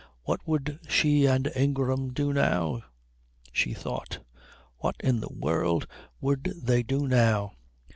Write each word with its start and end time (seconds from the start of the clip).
What 0.23 0.39
would 0.47 0.79
she 0.89 1.27
and 1.27 1.51
Ingram 1.55 2.11
do 2.11 2.33
now? 2.33 2.81
she 3.51 3.75
thought; 3.75 4.17
what 4.77 4.95
in 5.01 5.19
the 5.19 5.29
world 5.31 5.85
would 6.19 6.45
they 6.59 6.81
do 6.81 7.07
now? 7.07 7.51